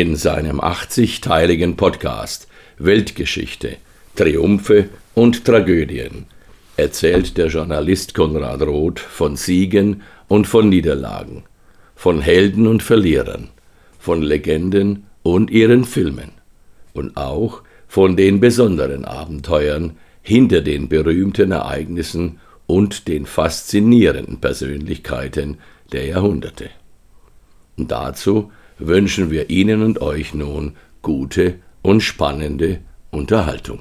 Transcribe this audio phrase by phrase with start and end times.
[0.00, 3.76] In seinem 80-teiligen Podcast Weltgeschichte,
[4.16, 6.24] Triumphe und Tragödien
[6.78, 11.42] erzählt der Journalist Konrad Roth von Siegen und von Niederlagen,
[11.96, 13.50] von Helden und Verlierern,
[13.98, 16.30] von Legenden und ihren Filmen
[16.94, 25.58] und auch von den besonderen Abenteuern hinter den berühmten Ereignissen und den faszinierenden Persönlichkeiten
[25.92, 26.70] der Jahrhunderte.
[27.76, 32.80] Und dazu wünschen wir Ihnen und euch nun gute und spannende
[33.10, 33.80] Unterhaltung.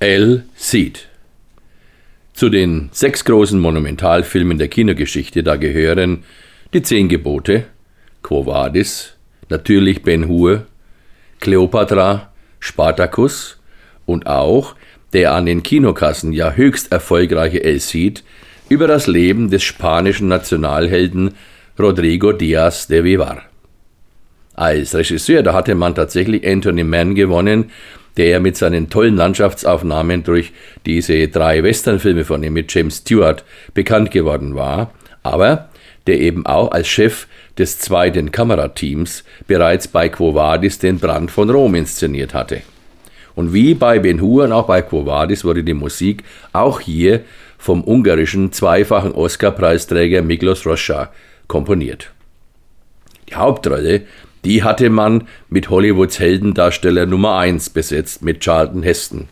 [0.00, 1.08] El Cid
[2.32, 6.24] Zu den sechs großen Monumentalfilmen der Kinogeschichte, da gehören
[6.74, 7.64] die Zehn Gebote,
[8.22, 9.14] Quo Vadis,
[9.48, 10.66] natürlich Ben Hur,
[11.40, 13.58] Kleopatra, Spartacus
[14.04, 14.74] und auch
[15.14, 18.24] der an den Kinokassen ja höchst erfolgreiche El Cid
[18.68, 21.34] über das Leben des spanischen Nationalhelden
[21.78, 23.42] Rodrigo Díaz de Vivar.
[24.54, 27.70] Als Regisseur, da hatte man tatsächlich Anthony Mann gewonnen,
[28.16, 30.52] der mit seinen tollen Landschaftsaufnahmen durch
[30.86, 35.70] diese drei Westernfilme von ihm mit James Stewart bekannt geworden war, aber
[36.06, 37.26] der eben auch als Chef
[37.58, 42.62] des zweiten Kamerateams bereits bei Quo Vadis den Brand von Rom inszeniert hatte.
[43.34, 47.24] Und wie bei Ben Hur und auch bei Quo Vadis wurde die Musik auch hier
[47.58, 51.10] vom ungarischen zweifachen Oscar-Preisträger Miklos Rocha
[51.48, 52.12] komponiert.
[53.28, 54.02] Die Hauptrolle,
[54.44, 59.28] die hatte man mit Hollywoods Heldendarsteller Nummer 1 besetzt, mit Charlton Heston,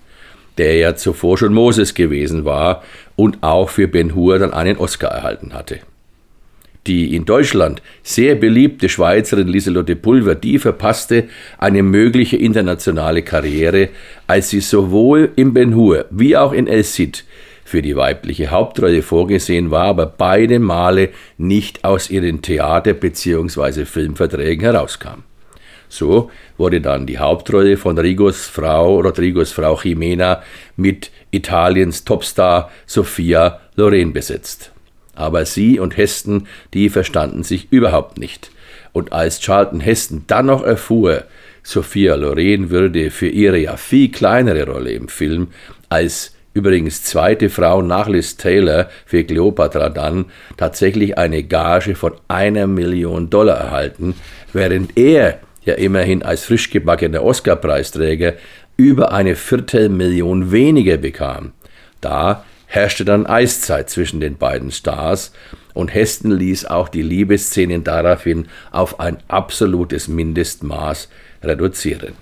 [0.58, 2.82] der ja zuvor schon Moses gewesen war
[3.16, 5.80] und auch für Ben Hur dann einen Oscar erhalten hatte.
[6.86, 13.90] Die in Deutschland sehr beliebte Schweizerin Lieselotte Pulver, die verpasste eine mögliche internationale Karriere,
[14.26, 17.24] als sie sowohl in Ben Hur wie auch in El Cid
[17.64, 23.84] für die weibliche Hauptrolle vorgesehen war, aber beide Male nicht aus ihren Theater- bzw.
[23.84, 25.22] Filmverträgen herauskam.
[25.88, 30.42] So wurde dann die Hauptrolle von Rigos Frau, Rodrigos Frau Jimena
[30.76, 34.72] mit Italiens Topstar Sophia Loren besetzt.
[35.14, 38.50] Aber sie und Heston, die verstanden sich überhaupt nicht.
[38.92, 41.24] Und als Charlton Heston dann noch erfuhr,
[41.62, 45.48] Sophia Loren würde für ihre ja viel kleinere Rolle im Film
[45.88, 52.66] als übrigens zweite Frau nach Liz Taylor für Cleopatra dann tatsächlich eine Gage von einer
[52.66, 54.14] Million Dollar erhalten,
[54.52, 58.34] während er ja immerhin als frisch gebackener Oscar-Preisträger
[58.76, 61.52] über eine Viertelmillion weniger bekam.
[62.00, 65.32] Da herrschte dann Eiszeit zwischen den beiden Stars
[65.74, 71.10] und Heston ließ auch die Liebesszenen daraufhin auf ein absolutes Mindestmaß
[71.42, 72.14] reduzieren.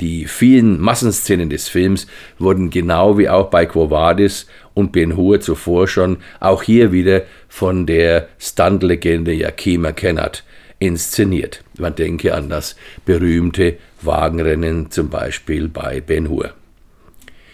[0.00, 2.06] Die vielen Massenszenen des Films
[2.38, 7.22] wurden genau wie auch bei Quo Vadis und Ben Hur zuvor schon auch hier wieder
[7.48, 10.44] von der Stuntlegende Yakima Kennard
[10.78, 11.64] inszeniert.
[11.76, 16.54] Man denke an das berühmte Wagenrennen zum Beispiel bei Ben Hur.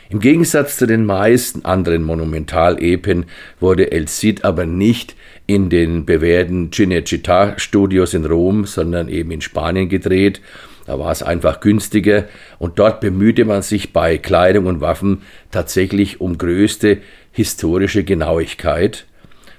[0.08, 3.24] Im Gegensatz zu den meisten anderen Monumentalepen
[3.58, 9.88] wurde El Cid aber nicht in den bewährten Cinecittà-Studios in Rom, sondern eben in Spanien
[9.88, 10.40] gedreht.
[10.86, 12.26] Da war es einfach günstiger
[12.58, 16.98] und dort bemühte man sich bei Kleidung und Waffen tatsächlich um größte
[17.32, 19.06] historische Genauigkeit.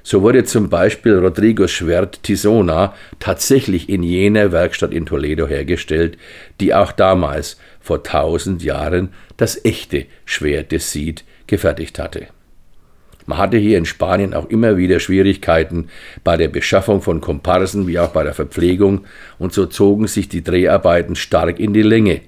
[0.09, 6.17] So wurde zum Beispiel Rodrigos Schwert Tisona tatsächlich in jener Werkstatt in Toledo hergestellt,
[6.61, 12.27] die auch damals vor tausend Jahren das echte Schwert des Cid gefertigt hatte.
[13.25, 15.89] Man hatte hier in Spanien auch immer wieder Schwierigkeiten
[16.23, 19.03] bei der Beschaffung von Komparsen wie auch bei der Verpflegung,
[19.39, 22.21] und so zogen sich die Dreharbeiten stark in die Länge,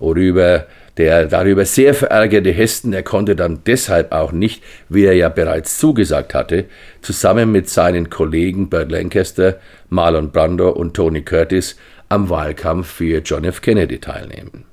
[0.00, 0.66] worüber
[0.96, 5.78] der darüber sehr verärgerte Heston, er konnte dann deshalb auch nicht, wie er ja bereits
[5.78, 6.66] zugesagt hatte,
[7.00, 9.58] zusammen mit seinen Kollegen Burt Lancaster,
[9.88, 11.76] Marlon Brando und Tony Curtis
[12.08, 13.62] am Wahlkampf für John F.
[13.62, 14.64] Kennedy teilnehmen.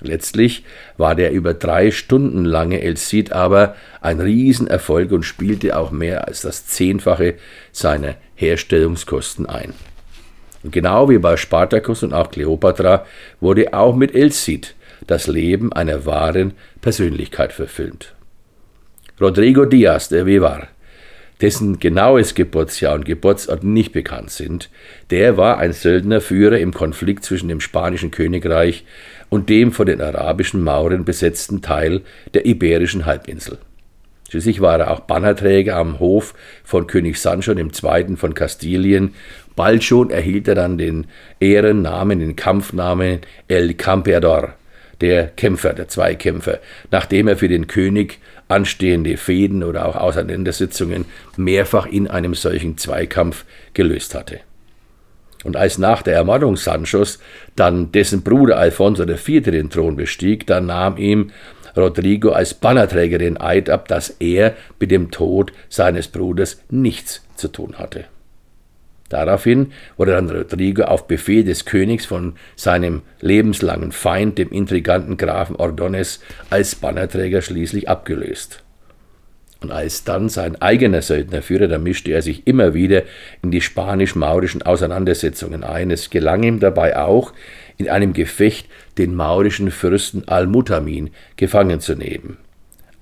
[0.00, 0.64] Letztlich
[0.96, 6.26] war der über drei Stunden lange El Cid aber ein Riesenerfolg und spielte auch mehr
[6.26, 7.34] als das Zehnfache
[7.70, 9.74] seiner Herstellungskosten ein.
[10.64, 13.06] Und genau wie bei Spartacus und auch Kleopatra
[13.40, 14.74] wurde auch mit El Cid
[15.12, 18.14] das Leben einer wahren Persönlichkeit verfilmt.
[19.20, 20.68] Rodrigo Diaz de Vivar,
[21.42, 24.70] dessen genaues Geburtsjahr und Geburtsort nicht bekannt sind,
[25.10, 28.86] der war ein Söldnerführer im Konflikt zwischen dem spanischen Königreich
[29.28, 32.00] und dem von den arabischen Mauren besetzten Teil
[32.32, 33.58] der iberischen Halbinsel.
[34.30, 36.32] Schließlich war er auch Bannerträger am Hof
[36.64, 38.16] von König Sancho II.
[38.16, 39.14] von Kastilien.
[39.56, 41.06] Bald schon erhielt er dann den
[41.38, 44.54] Ehrennamen, den Kampfnamen El Campeador,
[45.02, 46.60] der Kämpfer, der Zweikämpfer,
[46.90, 48.18] nachdem er für den König
[48.48, 51.04] anstehende Fäden oder auch Auseinandersetzungen
[51.36, 53.44] mehrfach in einem solchen Zweikampf
[53.74, 54.40] gelöst hatte.
[55.44, 57.18] Und als nach der Ermordung Sanchos
[57.56, 59.42] dann dessen Bruder Alfonso IV.
[59.42, 61.32] den Thron bestieg, dann nahm ihm
[61.76, 67.48] Rodrigo als Bannerträger den Eid ab, dass er mit dem Tod seines Bruders nichts zu
[67.48, 68.04] tun hatte.
[69.12, 75.56] Daraufhin wurde dann Rodrigo auf Befehl des Königs von seinem lebenslangen Feind, dem intriganten Grafen
[75.56, 78.64] Ordones, als Bannerträger schließlich abgelöst.
[79.60, 83.02] Und als dann sein eigener Söldnerführer, da mischte er sich immer wieder
[83.42, 85.90] in die spanisch-maurischen Auseinandersetzungen ein.
[85.90, 87.34] Es gelang ihm dabei auch,
[87.76, 88.66] in einem Gefecht
[88.96, 92.38] den maurischen Fürsten Al-Mutamin gefangen zu nehmen.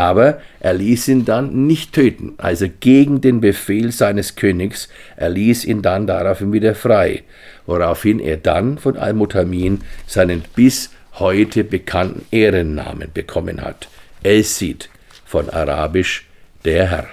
[0.01, 4.89] Aber er ließ ihn dann nicht töten, also gegen den Befehl seines Königs,
[5.19, 7.23] er ließ ihn dann daraufhin wieder frei,
[7.67, 13.89] woraufhin er dann von Al-Mutamin seinen bis heute bekannten Ehrennamen bekommen hat,
[14.23, 14.89] El-Cid,
[15.27, 16.27] von arabisch
[16.65, 17.07] der Herr.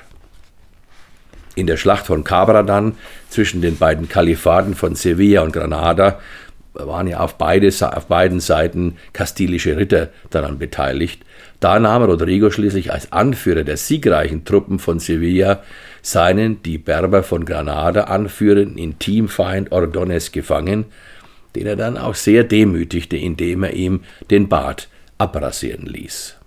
[1.56, 2.96] In der Schlacht von Cabra dann
[3.30, 6.22] zwischen den beiden Kalifaten von Sevilla und Granada
[6.86, 11.24] waren ja auf, beide, auf beiden Seiten kastilische Ritter daran beteiligt.
[11.60, 15.64] Da nahm Rodrigo schließlich als Anführer der siegreichen Truppen von Sevilla
[16.02, 20.86] seinen die Berber von Granada anführenden Intimfeind Ordones gefangen,
[21.56, 26.38] den er dann auch sehr demütigte, indem er ihm den Bart abrasieren ließ.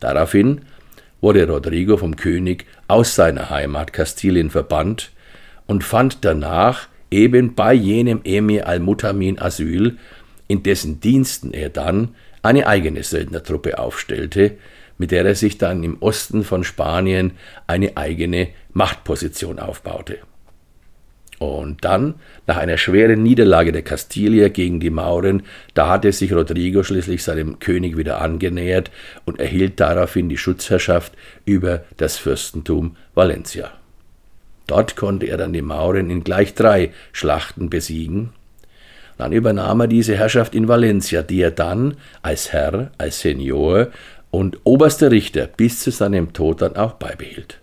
[0.00, 0.62] Daraufhin
[1.20, 5.10] wurde Rodrigo vom König aus seiner Heimat Kastilien verbannt
[5.66, 9.98] und fand danach eben bei jenem Emir al-Mutamin Asyl,
[10.48, 14.56] in dessen Diensten er dann eine eigene Söldnertruppe aufstellte,
[14.98, 17.32] mit der er sich dann im Osten von Spanien
[17.66, 20.18] eine eigene Machtposition aufbaute.
[21.38, 22.16] Und dann,
[22.46, 27.58] nach einer schweren Niederlage der Kastilier gegen die Mauren, da hatte sich Rodrigo schließlich seinem
[27.58, 28.90] König wieder angenähert
[29.24, 31.14] und erhielt daraufhin die Schutzherrschaft
[31.46, 33.79] über das Fürstentum Valencia.
[34.70, 38.30] Dort konnte er dann die Mauren in gleich drei Schlachten besiegen.
[39.18, 43.88] Dann übernahm er diese Herrschaft in Valencia, die er dann als Herr, als Senior
[44.30, 47.58] und oberster Richter bis zu seinem Tod dann auch beibehielt.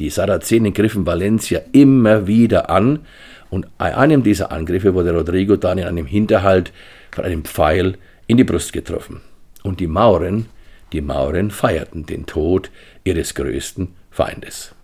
[0.00, 3.06] Die Sarazenen griffen Valencia immer wieder an,
[3.48, 6.72] und bei einem dieser Angriffe wurde Rodrigo dann in einem Hinterhalt
[7.12, 9.20] von einem Pfeil in die Brust getroffen.
[9.62, 10.46] Und die Mauren,
[10.92, 12.70] die Mauren feierten den Tod
[13.04, 14.74] ihres größten Feindes.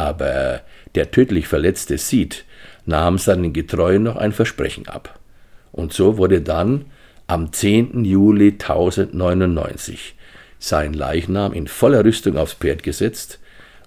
[0.00, 0.62] Aber
[0.94, 2.46] der tödlich verletzte Cid
[2.86, 5.20] nahm seinen Getreuen noch ein Versprechen ab.
[5.72, 6.86] Und so wurde dann
[7.26, 8.06] am 10.
[8.06, 10.14] Juli 1099
[10.58, 13.40] sein Leichnam in voller Rüstung aufs Pferd gesetzt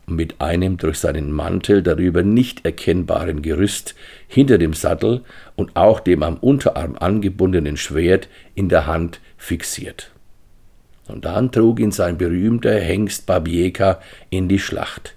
[0.05, 3.95] und mit einem durch seinen Mantel darüber nicht erkennbaren Gerüst
[4.27, 5.23] hinter dem Sattel
[5.55, 10.11] und auch dem am Unterarm angebundenen Schwert in der Hand fixiert.
[11.07, 13.99] Und dann trug ihn sein berühmter Hengst Babieca
[14.29, 15.15] in die Schlacht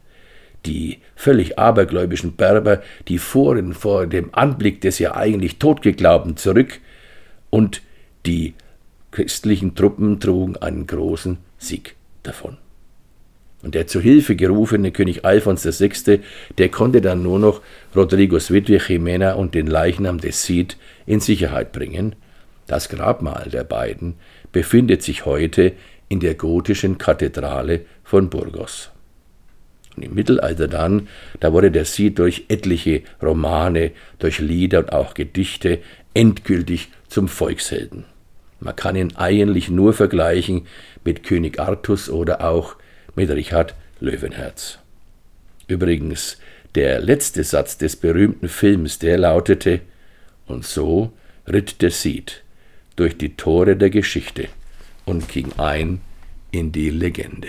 [0.66, 6.80] die völlig abergläubischen Berber, die fuhren vor dem Anblick des ja eigentlich Totgeglaubten zurück
[7.50, 7.82] und
[8.26, 8.54] die
[9.12, 12.58] christlichen Truppen trugen einen großen Sieg davon.
[13.62, 16.20] Und der zu Hilfe gerufene König Alfons VI.,
[16.58, 17.62] der konnte dann nur noch
[17.94, 20.76] Rodrigos Witwe Jimena und den Leichnam des Cid
[21.06, 22.14] in Sicherheit bringen.
[22.66, 24.14] Das Grabmal der beiden
[24.52, 25.72] befindet sich heute
[26.08, 28.90] in der gotischen Kathedrale von Burgos.
[29.96, 31.08] Und im Mittelalter dann,
[31.40, 35.78] da wurde der Cid durch etliche Romane, durch Lieder und auch Gedichte
[36.14, 38.04] endgültig zum Volkshelden.
[38.60, 40.66] Man kann ihn eigentlich nur vergleichen
[41.04, 42.76] mit König Artus oder auch
[43.14, 44.78] mit Richard Löwenherz.
[45.68, 46.38] Übrigens,
[46.74, 49.80] der letzte Satz des berühmten Films, der lautete,
[50.46, 51.12] und so
[51.46, 52.42] ritt der Cid
[52.96, 54.48] durch die Tore der Geschichte
[55.04, 56.00] und ging ein
[56.50, 57.48] in die Legende.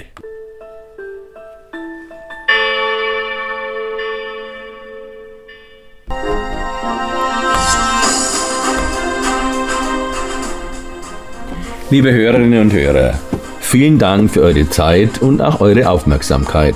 [11.89, 13.13] Liebe Hörerinnen und Hörer,
[13.62, 16.75] vielen Dank für eure Zeit und auch eure Aufmerksamkeit.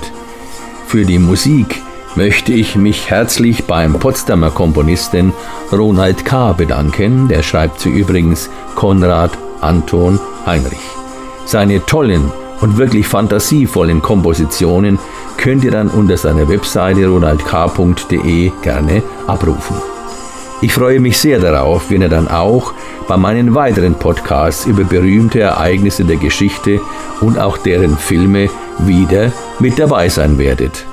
[0.86, 1.82] Für die Musik
[2.14, 5.34] möchte ich mich herzlich beim Potsdamer Komponisten
[5.70, 6.54] Ronald K.
[6.54, 7.28] bedanken.
[7.28, 10.78] Der schreibt sie übrigens Konrad Anton Heinrich.
[11.44, 14.98] Seine tollen und wirklich fantasievollen Kompositionen
[15.36, 19.91] könnt ihr dann unter seiner Webseite ronaldk.de gerne abrufen.
[20.62, 22.72] Ich freue mich sehr darauf, wenn ihr dann auch
[23.08, 26.80] bei meinen weiteren Podcasts über berühmte Ereignisse der Geschichte
[27.20, 30.86] und auch deren Filme wieder mit dabei sein werdet.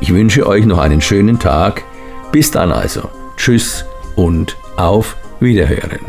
[0.00, 1.84] Ich wünsche euch noch einen schönen Tag.
[2.32, 3.08] Bis dann also.
[3.36, 3.84] Tschüss
[4.16, 6.00] und auf Wiederhören.